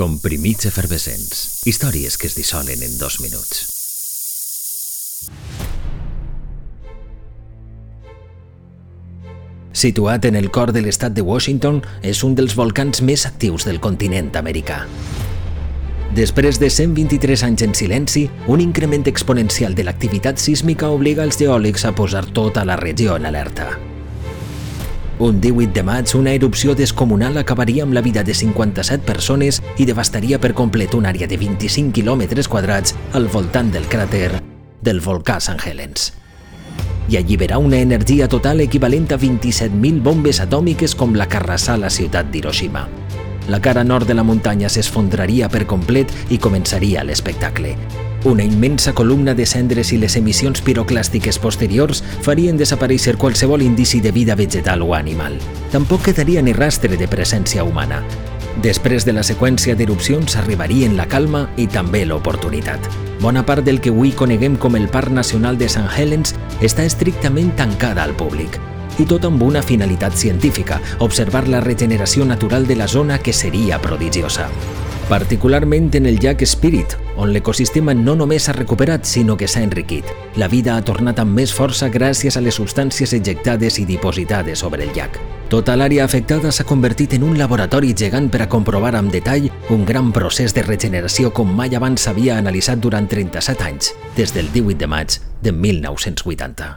Comprimits 0.00 0.64
efervescents. 0.64 1.60
Històries 1.68 2.14
que 2.16 2.24
es 2.30 2.32
dissolen 2.32 2.80
en 2.80 2.94
dos 2.96 3.18
minuts. 3.20 3.66
Situat 9.76 10.24
en 10.24 10.40
el 10.40 10.48
cor 10.48 10.72
de 10.72 10.80
l'estat 10.80 11.12
de 11.12 11.20
Washington, 11.20 11.82
és 12.00 12.24
un 12.24 12.32
dels 12.38 12.56
volcans 12.56 13.04
més 13.04 13.26
actius 13.28 13.68
del 13.68 13.76
continent 13.84 14.32
americà. 14.40 14.86
Després 16.16 16.56
de 16.64 16.72
123 16.72 17.44
anys 17.50 17.68
en 17.68 17.76
silenci, 17.76 18.24
un 18.48 18.64
increment 18.64 19.04
exponencial 19.04 19.76
de 19.76 19.84
l'activitat 19.84 20.40
sísmica 20.40 20.88
obliga 20.88 21.28
els 21.28 21.36
geòlegs 21.36 21.84
a 21.84 21.92
posar 21.92 22.24
tota 22.32 22.64
la 22.64 22.80
regió 22.80 23.20
en 23.20 23.28
alerta. 23.28 23.74
Un 25.20 25.38
18 25.38 25.74
de 25.74 25.82
maig, 25.82 26.14
una 26.16 26.32
erupció 26.32 26.74
descomunal 26.74 27.36
acabaria 27.36 27.82
amb 27.84 27.92
la 27.92 28.00
vida 28.00 28.22
de 28.24 28.32
57 28.32 29.04
persones 29.04 29.58
i 29.76 29.84
devastaria 29.84 30.38
per 30.40 30.54
complet 30.56 30.96
una 30.96 31.10
àrea 31.12 31.28
de 31.28 31.36
25 31.36 31.92
quilòmetres 31.92 32.48
quadrats 32.48 32.96
al 33.12 33.28
voltant 33.28 33.68
del 33.68 33.84
cràter 33.84 34.40
del 34.80 35.04
volcà 35.04 35.36
St. 35.36 35.60
Helens 35.68 36.14
i 37.10 37.18
alliberar 37.20 37.58
una 37.60 37.84
energia 37.84 38.28
total 38.32 38.64
equivalent 38.64 39.12
a 39.12 39.18
27.000 39.20 40.00
bombes 40.00 40.40
atòmiques 40.40 40.96
com 40.96 41.12
la 41.12 41.28
que 41.28 41.36
arrasà 41.36 41.76
la 41.76 41.90
ciutat 41.90 42.30
d'Hiroshima. 42.32 42.86
La 43.52 43.60
cara 43.60 43.84
nord 43.84 44.08
de 44.08 44.14
la 44.14 44.24
muntanya 44.24 44.70
s'esfondraria 44.72 45.50
per 45.52 45.66
complet 45.66 46.14
i 46.30 46.38
començaria 46.38 47.04
l'espectacle. 47.04 47.76
Una 48.22 48.44
immensa 48.44 48.92
columna 48.92 49.32
de 49.34 49.46
cendres 49.46 49.94
i 49.94 49.96
les 49.96 50.14
emissions 50.18 50.60
piroclàstiques 50.60 51.38
posteriors 51.40 52.02
farien 52.20 52.58
desaparèixer 52.60 53.14
qualsevol 53.16 53.62
indici 53.64 54.02
de 54.04 54.12
vida 54.12 54.34
vegetal 54.36 54.82
o 54.84 54.92
animal. 54.94 55.38
Tampoc 55.72 56.02
quedaria 56.10 56.42
ni 56.42 56.52
rastre 56.52 56.98
de 57.00 57.08
presència 57.08 57.64
humana. 57.64 58.02
Després 58.60 59.06
de 59.08 59.14
la 59.16 59.22
seqüència 59.24 59.72
d'erupcions 59.72 60.36
arribarien 60.36 60.98
la 60.98 61.06
calma 61.08 61.46
i 61.56 61.64
també 61.66 62.02
l'oportunitat. 62.04 62.90
Bona 63.22 63.46
part 63.46 63.64
del 63.64 63.80
que 63.80 63.88
avui 63.88 64.12
coneguem 64.12 64.58
com 64.60 64.76
el 64.76 64.90
Parc 64.92 65.08
Nacional 65.16 65.56
de 65.56 65.70
St. 65.70 65.88
Helens 65.96 66.34
està 66.60 66.84
estrictament 66.84 67.54
tancada 67.56 68.04
al 68.04 68.12
públic. 68.20 68.60
I 69.00 69.08
tot 69.08 69.24
amb 69.24 69.40
una 69.40 69.62
finalitat 69.64 70.12
científica, 70.12 70.76
observar 70.98 71.46
la 71.48 71.64
regeneració 71.64 72.28
natural 72.28 72.68
de 72.68 72.76
la 72.76 72.88
zona 72.88 73.16
que 73.16 73.32
seria 73.32 73.80
prodigiosa. 73.80 74.50
Particularment 75.10 75.90
en 75.96 76.06
el 76.06 76.20
llac 76.20 76.44
Spirit, 76.46 76.92
on 77.18 77.32
l'ecosistema 77.34 77.90
no 77.98 78.14
només 78.14 78.44
s'ha 78.46 78.52
recuperat, 78.54 79.02
sinó 79.02 79.34
que 79.36 79.48
s'ha 79.50 79.64
enriquit. 79.66 80.06
La 80.38 80.46
vida 80.46 80.76
ha 80.76 80.84
tornat 80.86 81.18
amb 81.18 81.34
més 81.34 81.50
força 81.50 81.88
gràcies 81.90 82.36
a 82.38 82.42
les 82.44 82.54
substàncies 82.60 83.10
ejectades 83.18 83.80
i 83.82 83.88
dipositades 83.88 84.62
sobre 84.62 84.84
el 84.86 84.92
llac. 84.94 85.18
Tota 85.50 85.74
l'àrea 85.74 86.04
afectada 86.06 86.52
s'ha 86.54 86.66
convertit 86.68 87.16
en 87.18 87.24
un 87.26 87.34
laboratori 87.40 87.90
gegant 87.90 88.28
per 88.30 88.44
a 88.44 88.48
comprovar 88.52 88.92
amb 88.94 89.10
detall 89.10 89.48
un 89.74 89.82
gran 89.84 90.12
procés 90.14 90.54
de 90.54 90.62
regeneració 90.62 91.32
com 91.34 91.50
mai 91.58 91.74
abans 91.74 92.06
s'havia 92.06 92.38
analitzat 92.38 92.78
durant 92.78 93.10
37 93.10 93.66
anys, 93.66 93.90
des 94.14 94.30
del 94.30 94.46
18 94.54 94.78
de 94.78 94.86
maig 94.94 95.18
de 95.42 95.50
1980. 95.50 96.70